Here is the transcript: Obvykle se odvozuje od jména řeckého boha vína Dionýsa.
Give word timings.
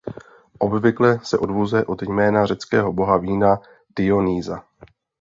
Obvykle 0.59 1.19
se 1.23 1.37
odvozuje 1.37 1.85
od 1.85 2.01
jména 2.01 2.45
řeckého 2.45 2.93
boha 2.93 3.17
vína 3.17 3.57
Dionýsa. 3.97 4.65